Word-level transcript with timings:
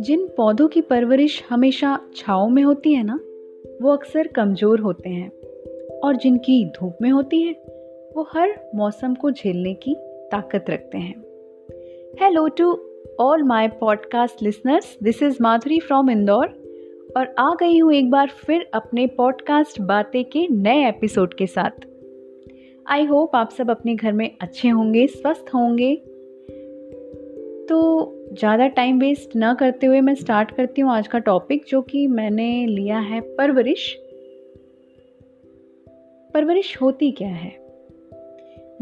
जिन 0.00 0.26
पौधों 0.36 0.68
की 0.68 0.80
परवरिश 0.80 1.44
हमेशा 1.50 2.00
छाँव 2.16 2.48
में 2.48 2.62
होती 2.62 2.92
है 2.92 3.02
ना, 3.02 3.20
वो 3.82 3.92
अक्सर 3.92 4.26
कमज़ोर 4.26 4.80
होते 4.80 5.08
हैं। 5.08 5.30
और 5.98 6.16
जिनकी 6.16 6.64
धूप 6.64 6.98
में 7.02 7.10
होती 7.10 7.42
है, 7.42 7.52
वो 8.16 8.28
हर 8.32 8.70
मौसम 8.74 9.14
को 9.14 9.30
झेलने 9.30 9.74
की 9.74 9.94
ताकत 10.00 10.64
रखते 10.70 10.98
हैं। 10.98 11.22
Hello 12.22 12.48
to 12.48 12.80
all 13.20 13.42
my 13.42 13.68
podcast 13.68 14.42
listeners 14.42 14.98
this 15.02 15.22
is 15.22 15.38
Madhuri 15.40 15.80
from 15.80 16.10
Indore 16.10 16.46
और 17.16 17.34
आ 17.38 17.54
गई 17.54 17.78
हूँ 17.78 17.92
एक 17.94 18.10
बार 18.10 18.28
फिर 18.28 18.70
अपने 18.74 19.06
पॉडकास्ट 19.06 19.80
बातें 19.80 20.24
के 20.24 20.48
नए 20.50 20.88
एपिसोड 20.88 21.34
के 21.34 21.46
साथ। 21.46 21.86
आई 22.86 23.04
होप 23.04 23.36
आप 23.36 23.50
सब 23.50 23.70
अपने 23.70 23.94
घर 23.94 24.12
में 24.12 24.36
अच्छे 24.40 24.68
होंगे, 24.68 25.06
स्वस्थ 25.06 25.44
होंगे। 25.54 25.96
तो 27.66 27.80
ज़्यादा 28.32 28.66
टाइम 28.66 29.00
वेस्ट 29.00 29.36
ना 29.36 29.54
करते 29.54 29.86
हुए 29.86 30.00
मैं 30.00 30.14
स्टार्ट 30.14 30.50
करती 30.50 30.80
हूँ 30.80 30.90
आज 30.92 31.08
का 31.08 31.18
टॉपिक 31.18 31.64
जो 31.68 31.82
कि 31.82 32.06
मैंने 32.06 32.66
लिया 32.66 32.98
है 32.98 33.20
परवरिश। 33.20 33.98
परवरिश 36.34 36.82
होती 36.82 37.10
क्या 37.10 37.28
है? 37.28 37.52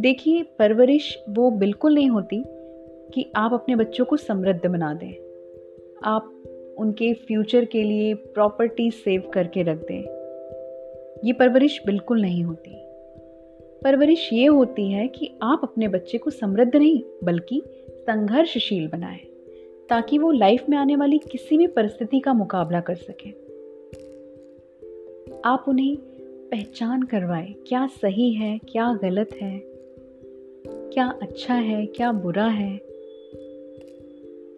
देखिए, 0.01 0.43
परवरिश 0.43 1.19
वो 1.29 1.51
बिल्कुल 1.51 1.95
नहीं 1.95 2.11
होती 2.11 2.45
कि 3.15 3.33
आप 3.37 3.53
अपने 3.53 3.77
बच्चों 3.77 4.05
को 4.05 4.17
समृद्ध 4.17 4.67
बना 4.67 4.95
दें। 4.95 5.13
आप 6.05 6.31
उनके 6.79 7.15
फ्यूचर 7.15 7.65
के 7.65 7.83
लिए 7.83 8.15
प्रॉपर्टी 8.15 8.91
सेव 8.91 9.31
करके 9.35 9.63
रख 9.63 9.77
दें। 9.77 10.03
ये 11.25 11.33
परवरिश 11.33 11.83
बिल्कुल 11.87 12.21
नहीं 12.21 12.45
होती। 12.45 12.71
परवरिश 13.85 14.31
ये 14.33 14.47
होती 14.47 14.93
है 14.93 15.09
कि 15.09 15.39
आप 15.43 15.61
अपने 15.63 15.89
बच्चे 15.89 16.19
को 16.19 16.31
समृद्ध 16.31 16.77
नहीं, 16.77 17.03
बल्कि 17.25 17.63
संघर्षशील 17.91 18.89
बनाएँ। 18.89 19.28
ताकि 19.91 20.19
वो 20.19 20.33
लाइफ 20.33 20.65
में 20.69 20.79
आने 20.79 20.97
वाली 20.97 21.19
किसी 21.19 21.59
भी 21.59 21.67
परिस्थिति 21.67 22.21
का 22.21 22.33
मुकाबला 22.33 22.81
कर 22.81 22.95
सकें। 22.95 23.31
आप 25.45 25.65
उन्हें 25.69 25.97
पहचान 26.51 27.03
करवाएँ, 27.03 27.55
क्या 27.69 27.87
सही 27.87 28.33
है, 28.33 28.59
क्या 28.59 28.99
गलत 29.03 29.31
है, 29.43 29.63
क्या 30.67 31.19
अच्छा 31.23 31.55
है, 31.55 31.87
क्या 31.87 32.13
बुरा 32.13 32.47
है। 32.47 32.81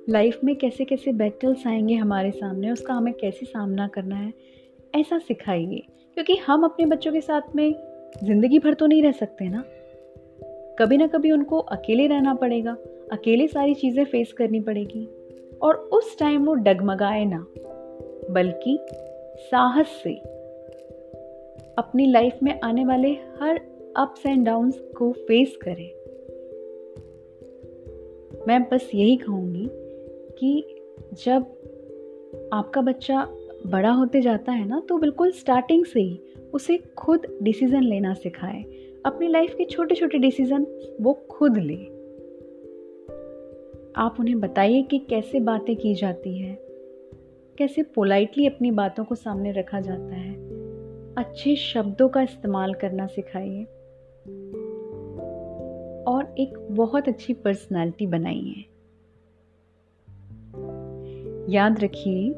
लाइफ 0.08 0.40
में 0.44 0.56
कैसे 0.56 0.84
कैसे 0.84 1.12
बैटल्स 1.12 1.66
आएँगे 1.66 1.94
हमारे 1.94 2.30
सामने, 2.30 2.70
उसका 2.70 2.94
हमें 2.94 3.14
कैसे 3.14 3.46
सामना 3.46 3.88
करना 3.88 4.16
है, 4.16 4.32
ऐसा 4.94 5.18
सिखाइए। 5.18 5.82
क्योंकि 6.14 6.36
हम 6.36 6.64
अपने 6.64 6.86
बच्चों 6.86 7.12
के 7.12 7.20
साथ 7.20 7.56
में 7.56 7.74
ज़िंदगी 8.24 8.58
भर 8.58 8.74
तो 8.74 8.86
नहीं 8.86 9.02
रह 9.02 9.12
सकते 9.12 9.48
ना। 9.48 9.64
कभी 10.78 10.96
ना 10.96 11.06
कभी 11.06 11.30
उनको 11.30 11.58
अकेले 11.58 12.06
रहना 12.06 12.34
पड़ेगा, 12.34 12.76
अकेले 13.12 13.48
सारी 13.48 13.74
चीज़ें 13.74 14.04
फेस 14.04 14.32
करनी 14.32 14.60
पड़ेगी। 14.60 15.08
और 15.62 15.76
उस 15.92 16.18
टाइम 16.18 16.44
वो 16.44 16.54
डगमगाए 16.54 17.24
ना, 17.24 17.46
बल्कि 18.30 18.78
साहस 19.40 20.00
से 20.04 20.14
अपनी 21.78 22.06
लाइफ 22.06 22.38
में 22.42 22.60
आने 22.60 22.84
वाले 22.84 23.08
हर 23.08 23.60
अप्स 23.96 24.26
एंड 24.26 24.46
डाउन्स 24.46 24.80
को 24.96 25.12
फेस 25.12 25.56
करें। 25.56 25.90
मैं 28.48 28.62
बस 28.62 28.90
यही 28.94 29.16
कहूँगी 29.16 29.68
कि 30.38 30.80
जब 31.24 31.42
आपका 32.52 32.80
बच्चा 32.80 33.28
बड़ा 33.66 33.90
होते 33.90 34.20
जाता 34.20 34.52
है 34.52 34.68
ना 34.68 34.82
तो 34.88 34.98
बिल्कुल 34.98 35.32
स्टार्टिंग 35.32 35.84
से 35.84 36.00
ही 36.00 36.20
उसे 36.54 36.78
खुद 36.98 37.26
डिसीज़न 37.42 37.82
लेना 37.82 38.14
सिखाए। 38.14 38.62
अपनी 39.06 39.28
लाइफ 39.28 39.54
के 39.54 39.64
छोटे 39.64 39.94
छोटे 39.94 40.18
डिसीज़न 40.18 40.66
वो 41.00 41.12
खुद 41.30 41.58
ले। 41.58 41.99
आप 43.96 44.16
उन्हें 44.20 44.40
बताइए 44.40 44.82
कि 44.82 44.98
कैसे 44.98 45.40
बातें 45.40 45.76
की 45.76 45.94
जाती 45.94 46.38
है। 46.38 46.58
कैसे 47.58 47.82
पोलाइटली 47.82 48.46
अपनी 48.46 48.70
बातों 48.70 49.04
को 49.04 49.14
सामने 49.14 49.52
रखा 49.52 49.80
जाता 49.80 50.14
है। 50.14 50.34
अच्छे 51.14 51.56
शब्दों 51.56 52.08
का 52.08 52.22
इस्तेमाल 52.22 52.74
करना 52.74 53.06
सिखाइए। 53.06 53.64
और 56.04 56.34
एक 56.38 56.68
बहुत 56.70 57.08
अच्छी 57.08 57.34
पर्सनालिटी 57.34 58.06
बनाइए। 58.06 58.64
याद 61.52 61.80
रखिए, 61.80 62.30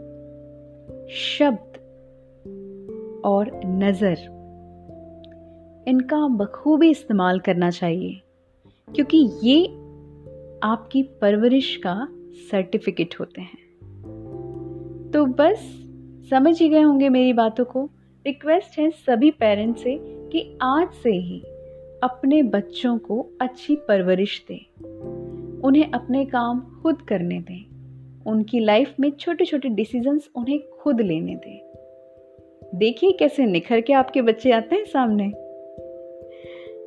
शब्द 1.11 1.73
और 3.25 3.61
नज़र, 3.67 4.17
इनका 5.89 6.29
बखूबी 6.29 6.91
इस्तेमाल 6.91 7.41
करना 7.41 7.71
चाहिए, 7.71 8.21
क्योंकि 8.95 9.31
ये 9.45 9.82
आपकी 10.63 11.03
परवरिश 11.03 11.77
का 11.77 12.09
सर्टिफिकेट 12.51 13.15
होते 13.21 13.41
हैं। 13.41 13.63
तो 15.15 15.27
बस, 15.27 15.59
समझ 16.31 16.63
ही 16.63 16.69
गए 16.69 16.81
होंगे 16.81 17.09
मेरी 17.09 17.33
बातों 17.33 17.65
को। 17.65 17.91
रिक्वेस्ट 18.27 18.79
है 18.79 18.91
सभी 18.91 19.31
पेरेंट्स 19.31 19.83
से 19.83 19.99
कि 20.03 20.59
आज 20.63 20.91
से 20.91 21.11
ही 21.11 21.41
अपने 22.03 22.43
बच्चों 22.43 22.99
को 22.99 23.27
अच्छी 23.41 23.77
परवरिश 23.77 24.45
दें। 24.49 24.75
उन्हें 25.61 25.91
अपने 25.91 26.25
काम 26.25 26.81
खुद 26.83 27.03
करने 27.03 27.41
दें। 27.41 27.67
उनकी 28.25 28.61
लाइफ 28.61 28.95
में 29.01 29.11
छोटे 29.11 29.45
छोटे 29.45 29.69
डिसीजंस 29.69 30.31
उन्हें 30.35 30.61
खुद 30.81 31.01
लेने 31.01 31.35
दें। 31.35 31.73
देखिए 32.75 33.13
कैसे 33.13 33.47
निखर 33.47 33.81
के 33.81 33.93
आपके 33.93 34.23
बच्चे 34.23 34.51
आते 34.51 34.77
हैं 34.77 34.85
सामने। 34.85 35.29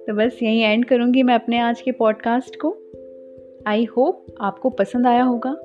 तो 0.06 0.14
बस 0.14 0.40
यहीं 0.44 0.62
एंड 0.62 0.86
करूँगी 0.86 1.24
मैं 1.24 1.36
अपने 1.36 1.60
आज 1.60 1.82
के 1.82 1.92
पॉडकास्ट 1.92 2.56
को। 2.62 2.78
आई 3.68 3.84
होप 3.84 4.26
आपको 4.42 4.70
पसंद 4.70 5.08
आया 5.08 5.24
होगा। 5.24 5.56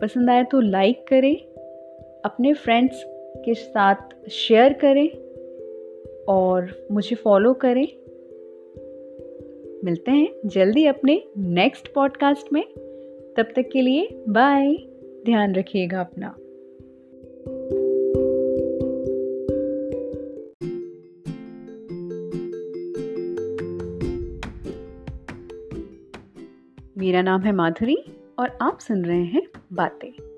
पसंद 0.00 0.30
आया 0.30 0.42
तो 0.42 0.60
लाइक 0.60 1.06
करें, 1.08 1.36
अपने 2.24 2.54
फ्रेंड्स 2.54 3.04
के 3.44 3.54
साथ 3.54 4.28
शेयर 4.30 4.72
करें 4.72 5.08
और 6.28 6.88
मुझे 6.92 7.16
फॉलो 7.16 7.52
करें। 7.54 7.88
मिलते 9.84 10.10
हैं 10.10 10.28
जल्दी 10.46 10.86
अपने 10.86 11.22
नेक्स्ट 11.38 11.92
पॉडकास्ट 11.92 12.52
में। 12.52 12.64
तब 13.36 13.52
तक 13.56 13.68
के 13.72 13.82
लिए 13.82 14.08
बाय 14.28 14.76
ध्यान 15.24 15.54
रखिएगा 15.54 16.00
अपना। 16.00 16.34
मेरा 26.98 27.22
नाम 27.22 27.40
है 27.42 27.52
माधुरी 27.52 27.96
और 28.38 28.58
आप 28.62 28.78
सुन 28.78 29.04
रहे 29.04 29.24
हैं 29.24 29.42
बातें। 29.72 30.35